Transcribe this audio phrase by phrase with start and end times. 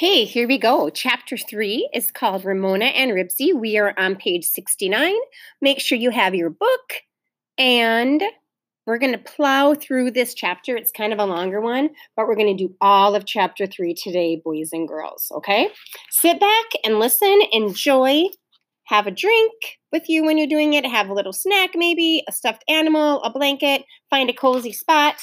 [0.00, 0.88] Hey, here we go.
[0.88, 3.52] Chapter three is called Ramona and Ribsy.
[3.52, 5.14] We are on page 69.
[5.60, 6.94] Make sure you have your book,
[7.58, 8.22] and
[8.86, 10.74] we're going to plow through this chapter.
[10.74, 13.92] It's kind of a longer one, but we're going to do all of chapter three
[13.92, 15.30] today, boys and girls.
[15.36, 15.68] Okay?
[16.10, 18.22] Sit back and listen, enjoy,
[18.84, 19.52] have a drink
[19.92, 23.30] with you when you're doing it, have a little snack, maybe a stuffed animal, a
[23.30, 25.16] blanket, find a cozy spot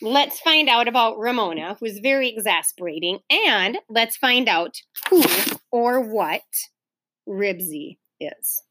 [0.00, 5.22] Let's find out about Ramona, who's very exasperating, and let's find out who
[5.72, 6.42] or what
[7.28, 8.62] Ribsy is.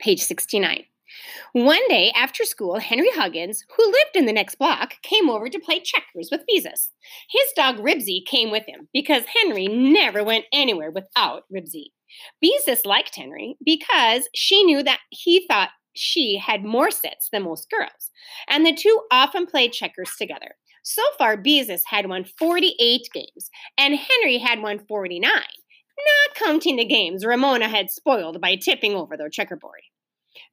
[0.00, 0.84] Page 69.
[1.52, 5.58] One day after school, Henry Huggins, who lived in the next block, came over to
[5.58, 6.90] play checkers with Beezus.
[7.30, 11.92] His dog Ribsy came with him because Henry never went anywhere without Ribsy.
[12.42, 17.68] Beezus liked Henry because she knew that he thought she had more sets than most
[17.70, 18.10] girls,
[18.48, 20.56] and the two often played checkers together.
[20.82, 26.84] So far, Beezus had won 48 games, and Henry had won 49, not counting the
[26.84, 29.80] games Ramona had spoiled by tipping over their checkerboard.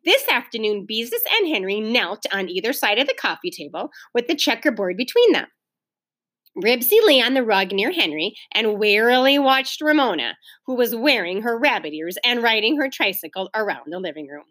[0.03, 4.35] This afternoon, Beezus and Henry knelt on either side of the coffee table with the
[4.35, 5.47] checkerboard between them.
[6.57, 11.57] Ribsy lay on the rug near Henry and warily watched Ramona, who was wearing her
[11.57, 14.45] rabbit ears and riding her tricycle around the living room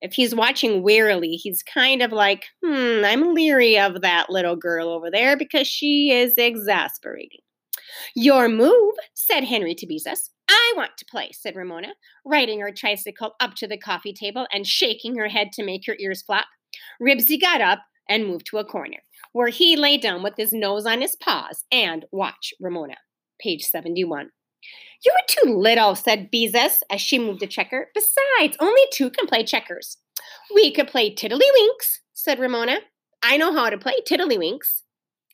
[0.00, 4.88] if he's watching warily, he's kind of like, hmm, I'm leery of that little girl
[4.88, 7.40] over there because she is exasperating.
[8.14, 10.30] Your move, said Henry to Beezus.
[10.48, 11.88] I want to play, said Ramona,
[12.24, 15.96] riding her tricycle up to the coffee table and shaking her head to make her
[15.98, 16.46] ears flap.
[17.02, 18.98] Ribsy got up and moved to a corner,
[19.32, 22.96] where he lay down with his nose on his paws and watched Ramona.
[23.40, 24.30] Page 71.
[25.04, 27.88] You're too little, said Beezus as she moved a checker.
[27.94, 29.96] Besides, only two can play checkers.
[30.54, 32.78] We could play tiddlywinks, said Ramona.
[33.22, 34.82] I know how to play tiddlywinks.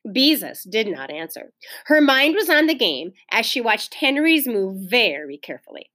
[0.07, 1.53] Beezus did not answer.
[1.87, 5.91] Her mind was on the game as she watched Henry's move very carefully.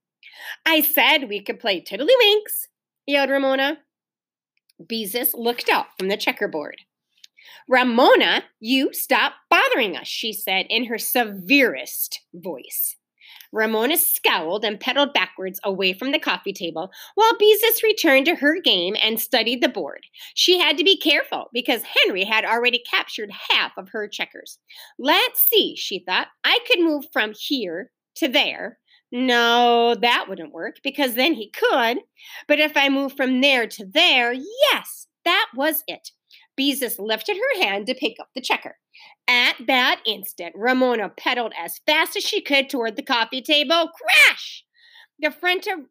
[0.66, 2.66] I said we could play tiddlywinks,
[3.06, 3.78] yelled Ramona.
[4.82, 6.78] Beezus looked up from the checkerboard.
[7.68, 12.96] Ramona, you stop bothering us, she said in her severest voice.
[13.52, 18.60] Ramona scowled and pedaled backwards away from the coffee table while Beezus returned to her
[18.60, 20.04] game and studied the board.
[20.34, 24.58] She had to be careful because Henry had already captured half of her checkers.
[24.98, 26.28] Let's see, she thought.
[26.44, 28.78] I could move from here to there.
[29.12, 31.98] No, that wouldn't work because then he could.
[32.46, 36.10] But if I move from there to there, yes, that was it.
[36.60, 38.76] Beezus lifted her hand to pick up the checker.
[39.26, 43.90] At that instant, Ramona pedaled as fast as she could toward the coffee table.
[44.00, 44.64] Crash!
[45.18, 45.86] The front of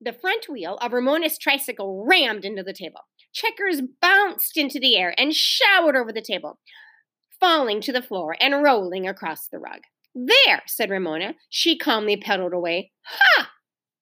[0.00, 3.00] the front wheel of Ramona's tricycle rammed into the table.
[3.32, 6.58] Checkers bounced into the air and showered over the table,
[7.38, 9.80] falling to the floor and rolling across the rug.
[10.14, 11.34] There, said Ramona.
[11.48, 12.92] She calmly pedaled away.
[13.04, 13.50] Ha!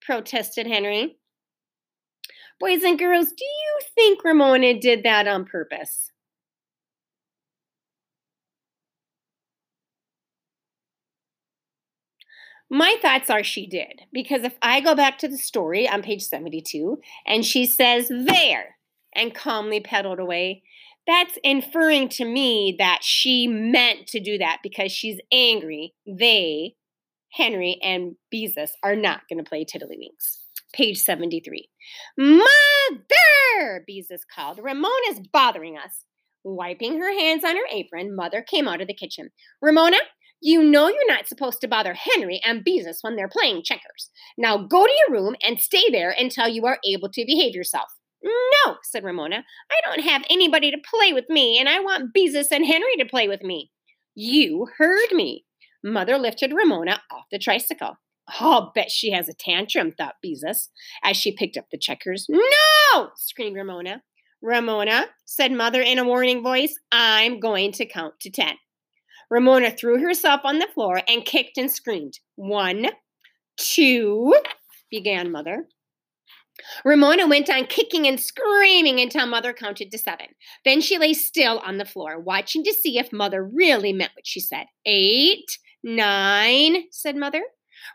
[0.00, 1.18] protested Henry.
[2.61, 6.11] Boys and girls, do you think Ramona did that on purpose?
[12.71, 14.03] My thoughts are she did.
[14.13, 18.77] Because if I go back to the story on page 72 and she says, there,
[19.15, 20.63] and calmly pedaled away,
[21.07, 25.95] that's inferring to me that she meant to do that because she's angry.
[26.07, 26.75] They,
[27.33, 31.69] Henry and Beezus, are not going to play Tiddlywinks page 73.
[32.17, 33.84] Mother!
[33.89, 34.59] Beezus called.
[34.62, 36.05] Ramona is bothering us.
[36.45, 39.31] Wiping her hands on her apron, Mother came out of the kitchen.
[39.61, 39.99] Ramona,
[40.41, 44.11] you know you're not supposed to bother Henry and Beezus when they're playing checkers.
[44.37, 47.89] Now go to your room and stay there until you are able to behave yourself.
[48.23, 49.45] No, said Ramona.
[49.71, 53.05] I don't have anybody to play with me, and I want Beezus and Henry to
[53.05, 53.71] play with me.
[54.15, 55.45] You heard me.
[55.85, 57.97] Mother lifted Ramona off the tricycle.
[58.41, 60.69] I'll bet she has a tantrum, thought Beezus
[61.03, 62.27] as she picked up the checkers.
[62.28, 63.11] No!
[63.16, 64.03] screamed Ramona.
[64.43, 68.55] Ramona, said Mother in a warning voice, I'm going to count to ten.
[69.31, 72.19] Ramona threw herself on the floor and kicked and screamed.
[72.37, 72.87] One,
[73.56, 74.35] two,
[74.91, 75.67] began Mother.
[76.85, 80.26] Ramona went on kicking and screaming until Mother counted to seven.
[80.64, 84.26] Then she lay still on the floor, watching to see if Mother really meant what
[84.26, 84.67] she said.
[84.85, 87.43] Eight, nine, said Mother.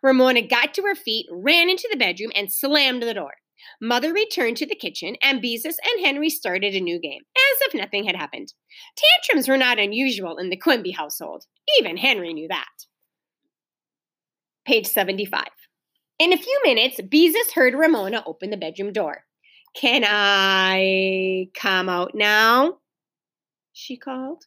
[0.01, 3.33] Ramona got to her feet, ran into the bedroom, and slammed the door.
[3.81, 7.73] Mother returned to the kitchen, and Beezus and Henry started a new game, as if
[7.73, 8.53] nothing had happened.
[8.95, 11.45] Tantrums were not unusual in the Quimby household.
[11.79, 12.67] Even Henry knew that.
[14.65, 15.43] Page 75.
[16.19, 19.25] In a few minutes, Beezus heard Ramona open the bedroom door.
[19.75, 22.77] Can I come out now?
[23.73, 24.45] She called.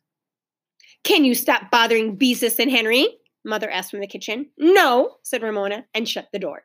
[1.03, 3.09] Can you stop bothering Beezus and Henry?
[3.47, 4.51] Mother asked from the kitchen.
[4.59, 6.65] No, said Ramona and shut the door.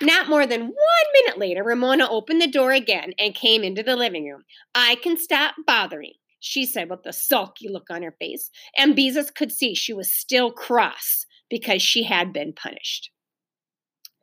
[0.00, 0.74] Not more than one
[1.12, 4.44] minute later, Ramona opened the door again and came into the living room.
[4.74, 9.34] I can stop bothering, she said with a sulky look on her face, and Beezus
[9.34, 13.10] could see she was still cross because she had been punished.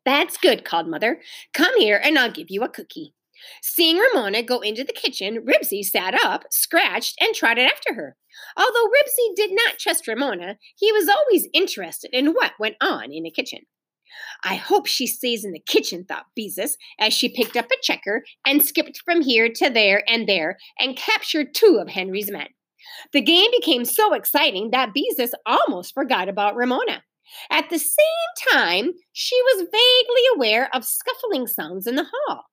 [0.05, 1.21] That's good, called Mother.
[1.53, 3.14] Come here and I'll give you a cookie.
[3.61, 8.17] Seeing Ramona go into the kitchen, Ribsy sat up, scratched, and trotted after her.
[8.57, 13.23] Although Ribsy did not trust Ramona, he was always interested in what went on in
[13.23, 13.61] the kitchen.
[14.43, 18.23] I hope she stays in the kitchen, thought Beezus, as she picked up a checker
[18.45, 22.47] and skipped from here to there and there and captured two of Henry's men.
[23.13, 27.03] The game became so exciting that Beezus almost forgot about Ramona.
[27.49, 32.45] At the same time, she was vaguely aware of scuffling sounds in the hall.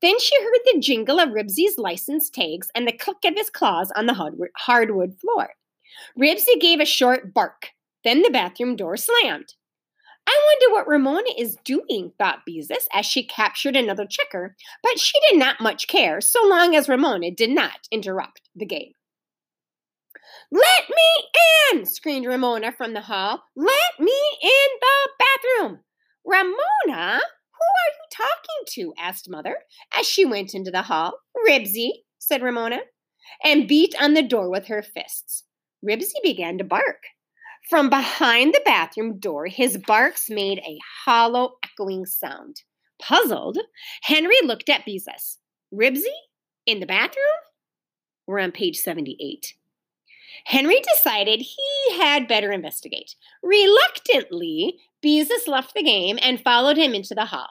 [0.00, 3.90] Then she heard the jingle of Ribsy's license tags and the click of his claws
[3.96, 4.14] on the
[4.56, 5.50] hardwood floor.
[6.18, 7.70] Ribsy gave a short bark.
[8.04, 9.54] Then the bathroom door slammed.
[10.26, 15.18] I wonder what Ramona is doing, thought Beezus as she captured another checker, but she
[15.28, 18.92] did not much care so long as Ramona did not interrupt the game.
[20.50, 21.86] Let me in!
[21.86, 23.42] screamed Ramona from the hall.
[23.56, 25.80] Let me in the bathroom!
[26.24, 27.20] Ramona,
[27.64, 29.02] who are you talking to?
[29.02, 29.56] asked Mother
[29.98, 31.18] as she went into the hall.
[31.48, 32.80] Ribsy, said Ramona,
[33.42, 35.44] and beat on the door with her fists.
[35.84, 37.02] Ribsy began to bark.
[37.68, 42.62] From behind the bathroom door, his barks made a hollow, echoing sound.
[43.00, 43.58] Puzzled,
[44.02, 45.38] Henry looked at Beezus.
[45.72, 46.04] Ribsy?
[46.66, 47.24] In the bathroom?
[48.26, 49.54] We're on page 78.
[50.46, 53.14] Henry decided he had better investigate.
[53.42, 57.48] Reluctantly, Beezus left the game and followed him into the hall.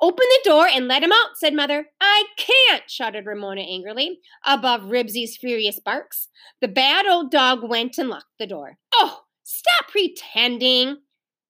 [0.00, 1.86] Open the door and let him out, said Mother.
[2.00, 6.28] I can't, shouted Ramona angrily, above Ribsy's furious barks.
[6.60, 8.78] The bad old dog went and locked the door.
[8.94, 10.98] Oh, Stop pretending.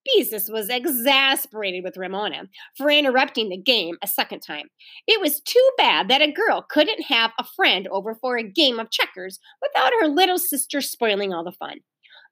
[0.06, 2.44] Beezus was exasperated with Ramona
[2.76, 4.68] for interrupting the game a second time.
[5.08, 8.78] It was too bad that a girl couldn't have a friend over for a game
[8.78, 11.78] of checkers without her little sister spoiling all the fun.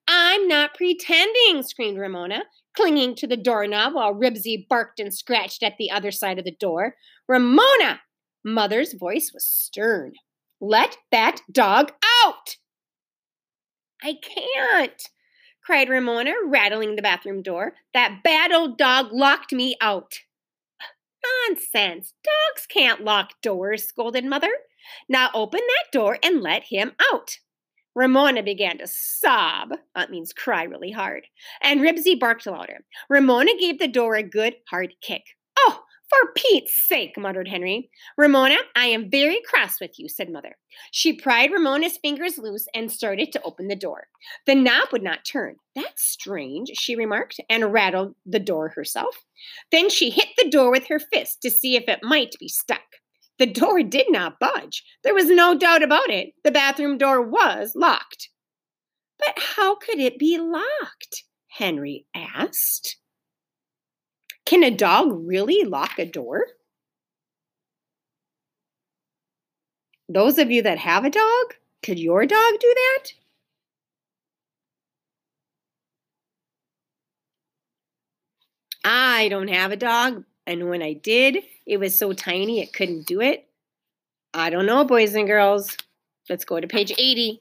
[0.07, 2.45] I'm not pretending, screamed Ramona,
[2.77, 6.53] clinging to the doorknob while Ribsy barked and scratched at the other side of the
[6.53, 6.97] door.
[7.27, 8.01] Ramona!
[8.45, 10.13] Mother's voice was stern.
[10.61, 11.93] Let that dog
[12.25, 12.57] out!
[14.03, 15.03] I can't,
[15.65, 17.75] cried Ramona, rattling the bathroom door.
[17.93, 20.21] That bad old dog locked me out.
[21.49, 22.13] Nonsense.
[22.23, 24.53] Dogs can't lock doors, scolded Mother.
[25.09, 27.39] Now open that door and let him out.
[27.97, 31.27] Ramona began to sob, uh, that means cry really hard,
[31.63, 32.85] and Ribsy barked louder.
[33.09, 35.23] Ramona gave the door a good hard kick.
[35.59, 37.89] Oh, for Pete's sake, muttered Henry.
[38.19, 40.57] Ramona, I am very cross with you, said Mother.
[40.93, 44.09] She pried Ramona's fingers loose and started to open the door.
[44.45, 45.57] The knob would not turn.
[45.75, 49.25] That's strange, she remarked, and rattled the door herself.
[49.73, 52.83] Then she hit the door with her fist to see if it might be stuck.
[53.39, 54.83] The door did not budge.
[55.03, 56.33] There was no doubt about it.
[56.43, 58.31] The bathroom door was locked.
[59.19, 61.25] But how could it be locked?
[61.49, 62.97] Henry asked.
[64.45, 66.47] Can a dog really lock a door?
[70.09, 73.13] Those of you that have a dog, could your dog do that?
[78.85, 83.07] I don't have a dog, and when I did, it was so tiny it couldn't
[83.07, 83.49] do it.
[84.33, 85.77] I don't know, boys and girls.
[86.29, 87.41] Let's go to page 80.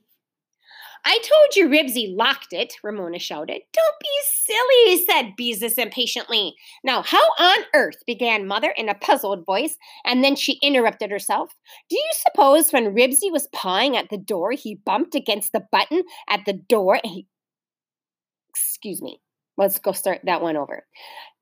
[1.08, 3.62] I told you Ribsy locked it, Ramona shouted.
[3.74, 6.56] Don't be silly, said Beezus impatiently.
[6.84, 11.52] Now, how on earth, began Mother in a puzzled voice, and then she interrupted herself.
[11.92, 16.02] Do you suppose when Ribsy was pawing at the door, he bumped against the button
[16.28, 17.28] at the door and he.
[18.50, 19.22] Excuse me.
[19.58, 20.86] Let's go start that one over.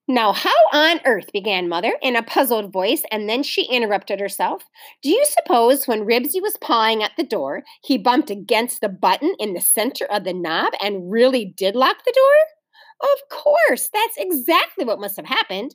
[0.08, 4.64] Now, how on earth, began Mother in a puzzled voice, and then she interrupted herself.
[5.02, 9.34] Do you suppose when Ribsy was pawing at the door, he bumped against the button
[9.40, 13.10] in the center of the knob and really did lock the door?
[13.12, 15.74] Of course, that's exactly what must have happened.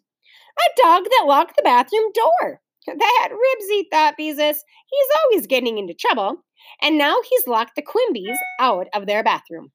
[0.58, 2.60] A dog that locked the bathroom door.
[2.86, 4.56] That Ribsy, thought Beezus.
[4.86, 6.44] He's always getting into trouble.
[6.82, 9.72] And now he's locked the Quimbys out of their bathroom.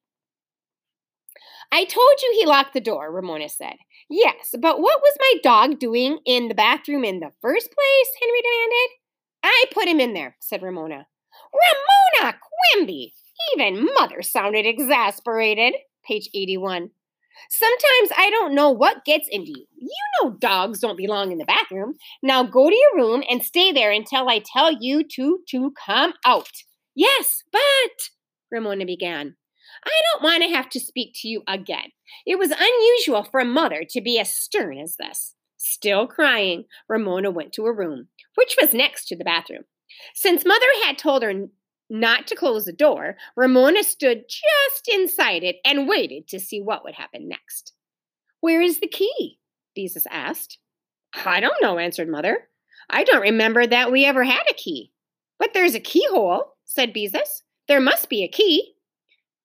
[1.72, 3.76] I told you he locked the door, Ramona said.
[4.16, 8.10] Yes, but what was my dog doing in the bathroom in the first place?
[8.22, 8.90] Henry demanded.
[9.42, 11.08] I put him in there, said Ramona.
[12.22, 12.36] Ramona
[12.76, 13.16] Quimby!
[13.58, 15.74] Even mother sounded exasperated.
[16.06, 16.92] Page 81.
[17.50, 19.66] Sometimes I don't know what gets into you.
[19.76, 19.90] You
[20.22, 21.96] know dogs don't belong in the bathroom.
[22.22, 26.14] Now go to your room and stay there until I tell you to to come
[26.24, 26.52] out.
[26.94, 28.10] Yes, but
[28.52, 29.38] Ramona began.
[29.86, 31.92] I don't want to have to speak to you again.
[32.26, 35.36] It was unusual for a mother to be as stern as this.
[35.58, 39.64] Still crying, Ramona went to her room, which was next to the bathroom.
[40.14, 41.34] Since mother had told her
[41.90, 46.84] not to close the door, Ramona stood just inside it and waited to see what
[46.84, 47.74] would happen next.
[48.42, 49.40] Where is the key?
[49.78, 50.58] Beezus asked.
[51.26, 52.50] I don't know, answered Mother.
[52.90, 54.92] I don't remember that we ever had a key.
[55.40, 57.44] But there's a keyhole, said Beezus.
[57.68, 58.73] There must be a key.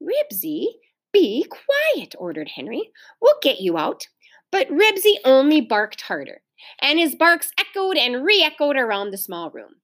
[0.02, 0.66] Ribsy,
[1.12, 2.90] be quiet, ordered Henry.
[3.20, 4.06] We'll get you out.
[4.50, 6.42] But Ribsy only barked harder,
[6.80, 9.76] and his barks echoed and re echoed around the small room.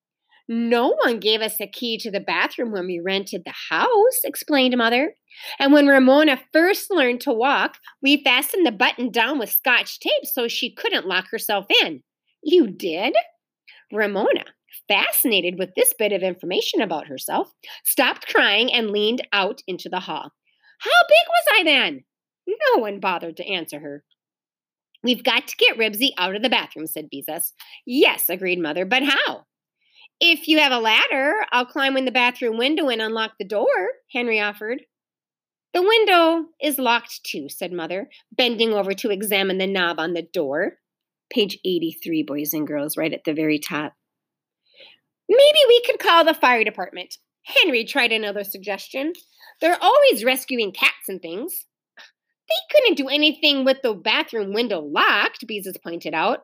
[0.46, 4.76] No one gave us a key to the bathroom when we rented the house, explained
[4.76, 5.14] Mother.
[5.58, 10.24] And when Ramona first learned to walk, we fastened the button down with scotch tape
[10.24, 12.02] so she couldn't lock herself in.
[12.42, 13.14] You did?
[13.90, 14.44] Ramona,
[14.88, 17.52] fascinated with this bit of information about herself,
[17.84, 20.32] stopped crying and leaned out into the hall.
[20.80, 22.04] How big was I then?
[22.46, 24.04] No one bothered to answer her.
[25.02, 27.52] We've got to get Ribsy out of the bathroom, said Beezus.
[27.86, 29.44] Yes, agreed Mother, but how?
[30.20, 33.66] If you have a ladder, I'll climb in the bathroom window and unlock the door,
[34.12, 34.82] Henry offered.
[35.74, 40.22] The window is locked too, said Mother, bending over to examine the knob on the
[40.22, 40.78] door.
[41.30, 43.94] Page 83, boys and girls, right at the very top.
[45.28, 47.16] Maybe we could call the fire department.
[47.42, 49.12] Henry tried another suggestion.
[49.60, 51.66] They're always rescuing cats and things.
[51.96, 56.40] They couldn't do anything with the bathroom window locked, Beezus pointed out.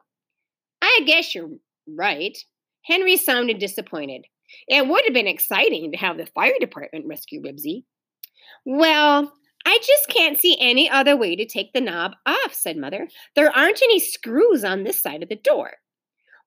[0.82, 1.50] I guess you're
[1.86, 2.36] right.
[2.82, 4.24] Henry sounded disappointed.
[4.66, 7.84] It would have been exciting to have the fire department rescue Ribsy.
[8.64, 9.32] Well,
[9.66, 13.06] I just can't see any other way to take the knob off, said Mother.
[13.36, 15.72] There aren't any screws on this side of the door.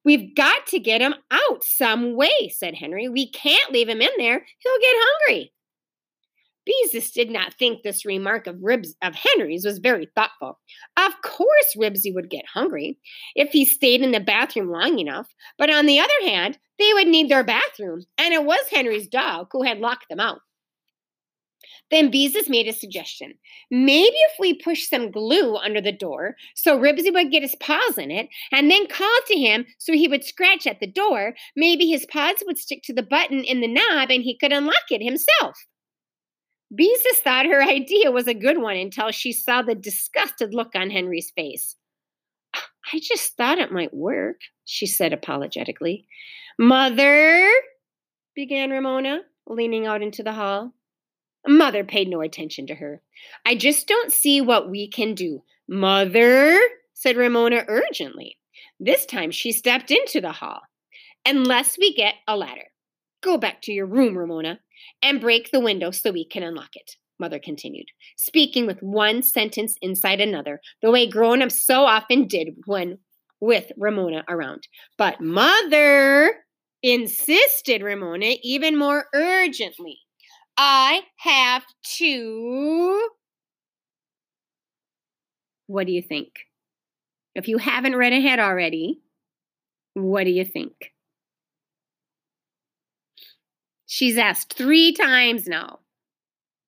[0.05, 3.07] We've got to get him out some way, said Henry.
[3.07, 4.45] We can't leave him in there.
[4.59, 5.53] He'll get hungry.
[6.67, 10.59] Beezus did not think this remark of Ribs of Henry's was very thoughtful.
[10.95, 12.97] Of course Ribsy would get hungry
[13.35, 17.07] if he stayed in the bathroom long enough, but on the other hand, they would
[17.07, 20.39] need their bathroom, and it was Henry's dog who had locked them out.
[21.93, 23.35] Then Beezus made a suggestion.
[23.69, 27.99] Maybe if we push some glue under the door so Ribsy would get his paws
[27.99, 31.85] in it and then call to him so he would scratch at the door, maybe
[31.85, 35.03] his paws would stick to the button in the knob and he could unlock it
[35.03, 35.55] himself.
[36.73, 40.89] Beezus thought her idea was a good one until she saw the disgusted look on
[40.89, 41.75] Henry's face.
[42.91, 46.07] I just thought it might work, she said apologetically.
[46.57, 47.47] Mother,
[48.35, 50.73] began Ramona, leaning out into the hall.
[51.47, 53.01] Mother paid no attention to her.
[53.45, 55.43] I just don't see what we can do.
[55.67, 56.59] Mother,
[56.93, 58.37] said Ramona urgently.
[58.79, 60.61] This time she stepped into the hall.
[61.25, 62.67] Unless we get a ladder.
[63.21, 64.59] Go back to your room, Ramona,
[65.01, 69.77] and break the window so we can unlock it, Mother continued, speaking with one sentence
[69.81, 72.99] inside another, the way grown ups so often did when
[73.39, 74.67] with Ramona around.
[74.97, 76.33] But Mother
[76.81, 79.99] insisted Ramona even more urgently.
[80.57, 81.63] I have
[81.97, 83.09] to.
[85.67, 86.29] What do you think?
[87.35, 89.01] If you haven't read ahead already,
[89.93, 90.93] what do you think?
[93.85, 95.79] She's asked three times now.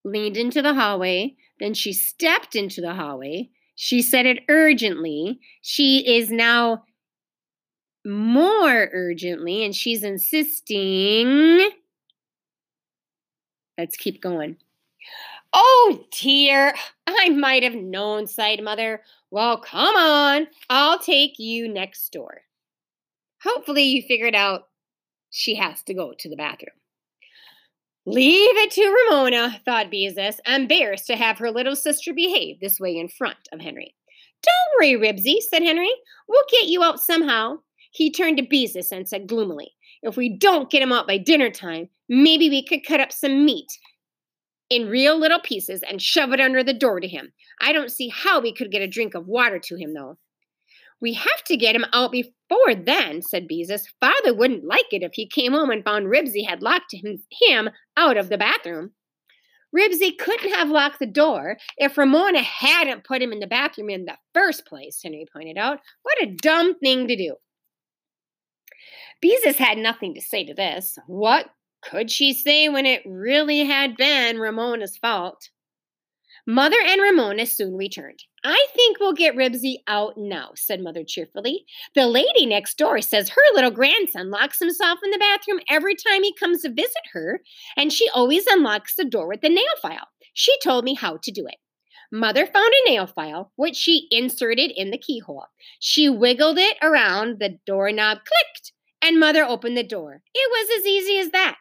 [0.03, 3.49] Leaned into the hallway, then she stepped into the hallway.
[3.75, 5.39] She said it urgently.
[5.61, 6.83] She is now
[8.05, 11.69] more urgently, and she's insisting.
[13.77, 14.58] Let's keep going.
[15.53, 16.74] Oh dear,
[17.08, 19.01] I might have known, sighed Mother.
[19.32, 22.41] Well, come on, I'll take you next door.
[23.44, 24.70] Hopefully, you figured out
[25.29, 26.75] she has to go to the bathroom.
[28.05, 32.96] Leave it to Ramona, thought Beezus, embarrassed to have her little sister behave this way
[32.96, 33.96] in front of Henry.
[34.44, 35.91] Don't worry, Ribsy, said Henry.
[36.27, 37.58] We'll get you out somehow.
[37.91, 41.49] He turned to Beezus and said gloomily, If we don't get him out by dinner
[41.49, 43.71] time, maybe we could cut up some meat
[44.69, 47.31] in real little pieces and shove it under the door to him.
[47.61, 50.17] I don't see how we could get a drink of water to him, though.
[51.01, 53.83] We have to get him out before then, said Beezus.
[53.99, 57.69] Father wouldn't like it if he came home and found Ribsy had locked him, him
[57.97, 58.91] out of the bathroom.
[59.75, 64.05] Ribsy couldn't have locked the door if Ramona hadn't put him in the bathroom in
[64.05, 65.79] the first place, Henry pointed out.
[66.03, 67.35] What a dumb thing to do.
[69.25, 71.00] Beezus had nothing to say to this.
[71.08, 71.48] What
[71.82, 75.50] could she say when it really had been Ramona's fault?
[76.46, 78.20] Mother and Ramona soon returned.
[78.44, 81.65] I think we'll get Ribsy out now, said Mother cheerfully.
[81.96, 86.22] The lady next door says her little grandson locks himself in the bathroom every time
[86.22, 87.41] he comes to visit her,
[87.75, 90.08] and she always unlocks the door with the nail file.
[90.36, 91.55] She told me how to do it.
[92.12, 95.48] Mother found a nail file, which she inserted in the keyhole.
[95.79, 98.72] She wiggled it around, the doorknob clicked,
[99.05, 100.21] and Mother opened the door.
[100.33, 101.57] It was as easy as that.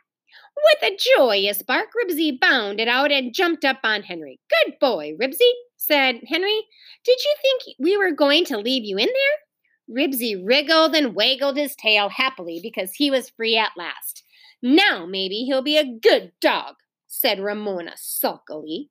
[0.56, 4.40] With a joyous bark, Ribsy bounded out and jumped up on Henry.
[4.48, 6.62] Good boy, Ribsy, said Henry.
[7.04, 9.96] Did you think we were going to leave you in there?
[9.96, 14.22] Ribsy wriggled and waggled his tail happily because he was free at last.
[14.62, 18.88] Now maybe he'll be a good dog, said Ramona sulkily.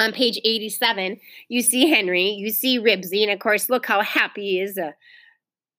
[0.00, 4.42] On page 87, you see Henry, you see Ribsy, and of course, look how happy
[4.42, 4.78] he is.
[4.78, 4.92] Uh,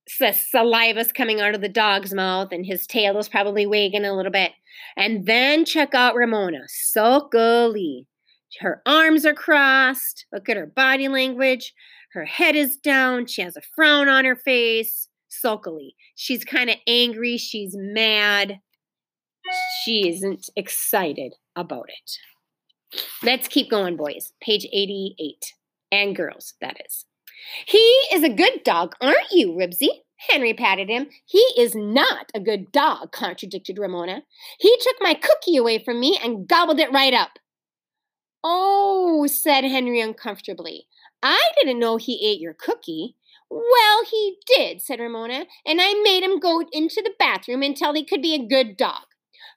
[0.10, 4.32] saliva's coming out of the dog's mouth, and his tail is probably wagging a little
[4.32, 4.52] bit.
[4.98, 8.08] And then check out Ramona, sulkily.
[8.60, 10.26] Her arms are crossed.
[10.32, 11.74] Look at her body language.
[12.14, 13.26] Her head is down.
[13.26, 15.96] She has a frown on her face, sulkily.
[16.16, 17.38] She's kind of angry.
[17.38, 18.60] She's mad.
[19.84, 23.00] She isn't excited about it.
[23.24, 24.34] Let's keep going, boys.
[24.42, 25.54] Page 88.
[25.92, 27.06] And girls, that is.
[27.66, 27.78] He
[28.12, 29.90] is a good dog, aren't you, Ribsy?
[30.30, 31.08] Henry patted him.
[31.26, 34.24] He is not a good dog, contradicted Ramona.
[34.60, 37.40] He took my cookie away from me and gobbled it right up.
[38.44, 40.88] Oh, said Henry uncomfortably.
[41.22, 43.16] I didn't know he ate your cookie.
[43.50, 48.06] Well, he did, said Ramona, and I made him go into the bathroom until he
[48.06, 49.04] could be a good dog.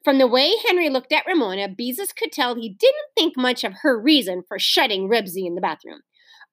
[0.05, 3.73] From the way Henry looked at Ramona, Beezus could tell he didn't think much of
[3.83, 6.01] her reason for shutting Ribsy in the bathroom.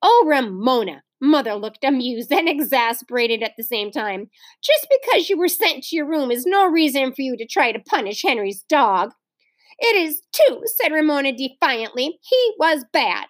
[0.02, 1.04] Oh, Ramona!
[1.24, 4.30] Mother looked amused and exasperated at the same time.
[4.62, 7.72] Just because you were sent to your room is no reason for you to try
[7.72, 9.12] to punish Henry's dog.
[9.80, 12.20] It is too, said Ramona defiantly.
[12.22, 13.28] He was bad.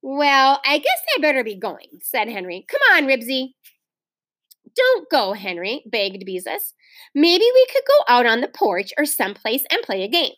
[0.00, 2.64] Well, I guess I better be going, said Henry.
[2.66, 3.48] Come on, Ribsy.
[4.74, 6.72] Don't go, Henry, begged Beezus.
[7.14, 10.32] Maybe we could go out on the porch or someplace and play a game.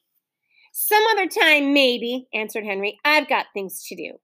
[0.72, 2.98] Some other time, maybe, answered Henry.
[3.04, 4.18] I've got things to do.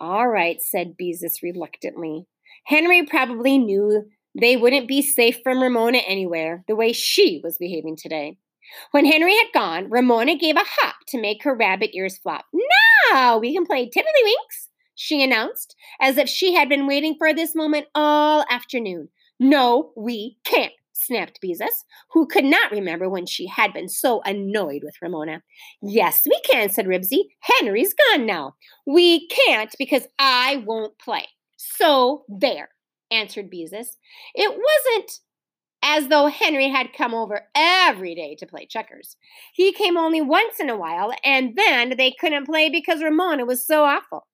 [0.00, 2.26] All right, said Beezus reluctantly.
[2.64, 4.04] Henry probably knew
[4.38, 8.38] they wouldn't be safe from Ramona anywhere, the way she was behaving today.
[8.92, 12.46] When Henry had gone, Ramona gave a hop to make her rabbit ears flop.
[13.12, 17.54] Now we can play Tiddlywinks, she announced, as if she had been waiting for this
[17.54, 19.08] moment all afternoon.
[19.38, 24.82] No, we can't, snapped Beezus, who could not remember when she had been so annoyed
[24.84, 25.42] with Ramona.
[25.82, 27.24] Yes, we can, said Ribsy.
[27.40, 28.54] Henry's gone now.
[28.86, 31.26] We can't because I won't play.
[31.56, 32.70] So there,
[33.10, 33.96] answered Beezus.
[34.34, 35.10] It wasn't
[35.82, 39.16] as though Henry had come over every day to play checkers.
[39.54, 43.66] He came only once in a while, and then they couldn't play because Ramona was
[43.66, 44.26] so awful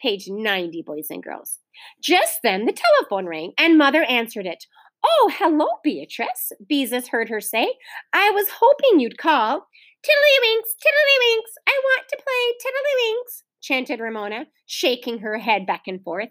[0.00, 1.58] page 90, boys and girls.
[2.02, 4.64] Just then the telephone rang and Mother answered it.
[5.04, 7.74] Oh, hello, Beatrice, Beezus heard her say.
[8.12, 9.66] I was hoping you'd call.
[10.02, 16.30] Tiddlywinks, tiddlywinks, I want to play tiddlywinks, chanted Ramona, shaking her head back and forth.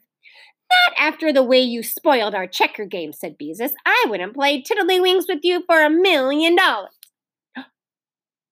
[0.71, 3.71] Not after the way you spoiled our checker game, said Beezus.
[3.85, 6.93] I wouldn't play tiddlywinks with you for a million dollars.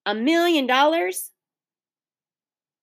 [0.06, 1.32] A million dollars?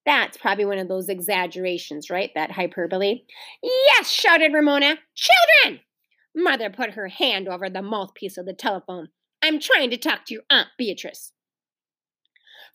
[0.05, 2.31] That's probably one of those exaggerations, right?
[2.35, 3.23] That hyperbole.
[3.63, 4.99] Yes, shouted Ramona.
[5.15, 5.81] Children!
[6.35, 9.09] Mother put her hand over the mouthpiece of the telephone.
[9.43, 11.33] I'm trying to talk to your Aunt Beatrice.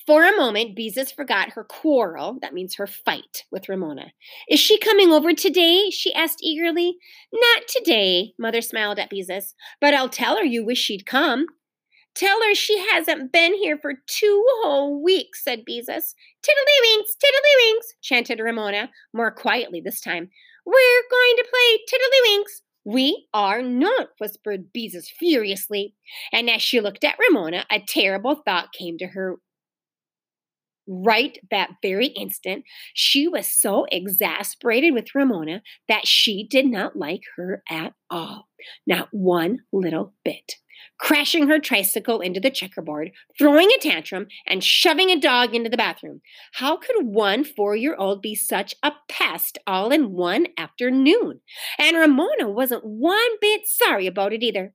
[0.05, 4.13] For a moment, Beezus forgot her quarrel, that means her fight, with Ramona.
[4.49, 5.89] Is she coming over today?
[5.89, 6.97] she asked eagerly.
[7.33, 11.45] Not today, Mother smiled at Beezus, but I'll tell her you wish she'd come.
[12.15, 16.15] Tell her she hasn't been here for two whole weeks, said Beezus.
[16.43, 20.29] Tiddlywinks, tiddlywinks, chanted Ramona, more quietly this time.
[20.65, 22.61] We're going to play tiddlywinks.
[22.89, 25.93] We are not, whispered Beezus furiously.
[26.33, 29.35] And as she looked at Ramona, a terrible thought came to her
[30.87, 32.63] right that very instant,
[32.95, 38.47] she was so exasperated with Ramona that she did not like her at all.
[38.87, 40.55] Not one little bit
[40.99, 45.77] crashing her tricycle into the checkerboard, throwing a tantrum, and shoving a dog into the
[45.77, 46.21] bathroom.
[46.53, 51.41] How could one four year old be such a pest all in one afternoon?
[51.77, 54.73] And Ramona wasn't one bit sorry about it either.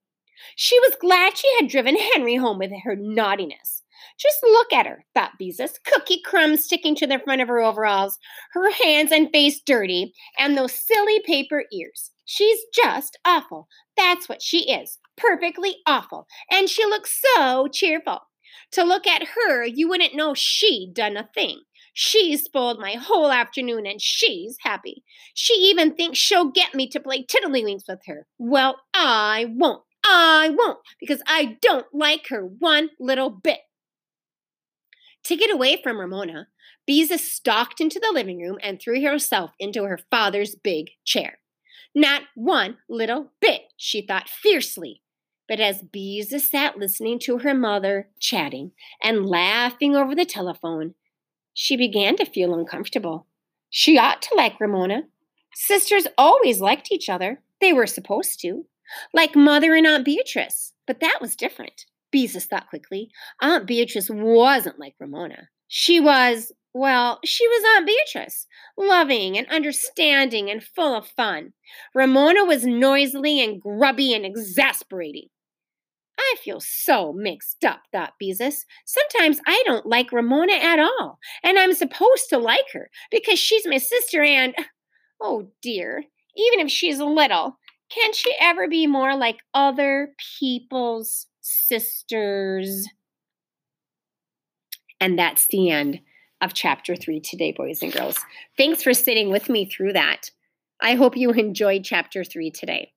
[0.56, 3.82] She was glad she had driven Henry home with her naughtiness.
[4.18, 8.18] Just look at her, thought Beezus, cookie crumbs sticking to the front of her overalls,
[8.52, 12.12] her hands and face dirty, and those silly paper ears.
[12.24, 13.68] She's just awful.
[13.96, 16.26] That's what she is perfectly awful.
[16.50, 18.20] And she looks so cheerful.
[18.72, 21.60] To look at her, you wouldn't know she'd done a thing.
[21.92, 25.04] She's spoiled my whole afternoon and she's happy.
[25.32, 28.26] She even thinks she'll get me to play tiddlywinks with her.
[28.36, 29.82] Well, I won't.
[30.04, 33.60] I won't because I don't like her one little bit.
[35.24, 36.48] To get away from Ramona,
[36.88, 41.38] Beezus stalked into the living room and threw herself into her father's big chair.
[41.94, 45.00] Not one little bit, she thought fiercely.
[45.48, 50.94] But as Beezus sat listening to her mother chatting and laughing over the telephone,
[51.52, 53.26] she began to feel uncomfortable.
[53.70, 55.02] She ought to like Ramona.
[55.54, 57.42] Sisters always liked each other.
[57.60, 58.66] They were supposed to.
[59.12, 60.72] Like Mother and Aunt Beatrice.
[60.86, 61.86] But that was different.
[62.12, 63.10] Beezus thought quickly.
[63.40, 65.48] Aunt Beatrice wasn't like Ramona.
[65.68, 71.52] She was, well, she was Aunt Beatrice, loving and understanding and full of fun.
[71.94, 75.28] Ramona was noisily and grubby and exasperating.
[76.18, 78.64] I feel so mixed up, thought Beezus.
[78.84, 83.66] Sometimes I don't like Ramona at all, and I'm supposed to like her because she's
[83.66, 84.54] my sister and,
[85.20, 86.04] oh dear,
[86.36, 87.58] even if she's little,
[87.90, 92.88] can she ever be more like other people's sisters?
[95.00, 96.00] And that's the end
[96.40, 98.18] of chapter three today, boys and girls.
[98.56, 100.30] Thanks for sitting with me through that.
[100.80, 102.92] I hope you enjoyed chapter three today.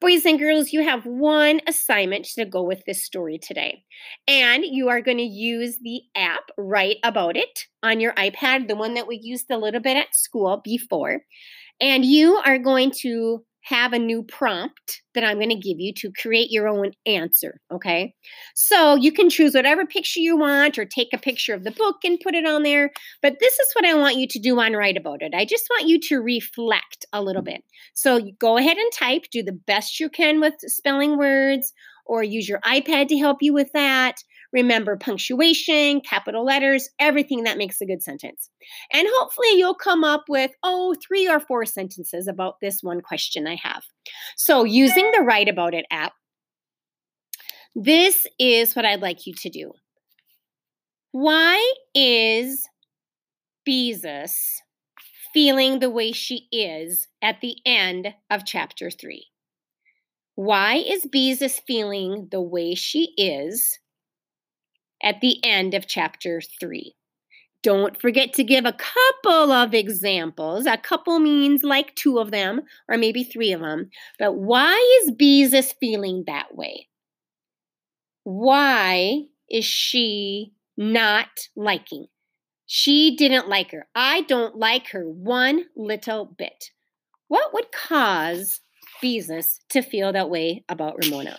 [0.00, 3.84] Boys and girls, you have one assignment to go with this story today.
[4.26, 8.76] And you are going to use the app Write About It on your iPad, the
[8.76, 11.22] one that we used a little bit at school before.
[11.80, 15.92] And you are going to have a new prompt that I'm going to give you
[15.94, 17.60] to create your own answer.
[17.72, 18.14] Okay.
[18.54, 21.96] So you can choose whatever picture you want or take a picture of the book
[22.04, 22.90] and put it on there.
[23.22, 25.32] But this is what I want you to do on Write About It.
[25.34, 27.62] I just want you to reflect a little bit.
[27.94, 31.72] So go ahead and type, do the best you can with spelling words,
[32.06, 34.16] or use your iPad to help you with that.
[34.54, 38.48] Remember punctuation, capital letters, everything that makes a good sentence.
[38.92, 43.48] And hopefully you'll come up with, oh, three or four sentences about this one question
[43.48, 43.82] I have.
[44.36, 46.12] So using the Write About It app,
[47.74, 49.72] this is what I'd like you to do.
[51.10, 52.64] Why is
[53.68, 54.36] Beezus
[55.32, 59.26] feeling the way she is at the end of chapter three?
[60.36, 63.80] Why is Beezus feeling the way she is
[65.04, 66.96] at the end of chapter three.
[67.62, 70.66] Don't forget to give a couple of examples.
[70.66, 73.90] A couple means like two of them or maybe three of them.
[74.18, 76.88] But why is Beezus feeling that way?
[78.24, 82.06] Why is she not liking?
[82.66, 83.86] She didn't like her.
[83.94, 86.70] I don't like her one little bit.
[87.28, 88.60] What would cause
[89.02, 91.38] Beezus to feel that way about Ramona?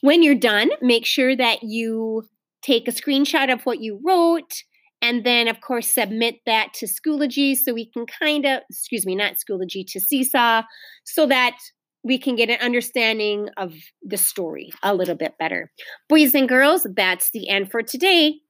[0.00, 2.28] When you're done, make sure that you
[2.64, 4.62] take a screenshot of what you wrote,
[5.02, 9.14] and then, of course, submit that to Schoology so we can kind of, excuse me,
[9.14, 10.62] not Schoology, to Seesaw,
[11.04, 11.56] so that
[12.02, 15.70] we can get an understanding of the story a little bit better.
[16.08, 18.40] Boys and girls, that's the end for today.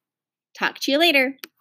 [0.58, 1.34] Talk to you later.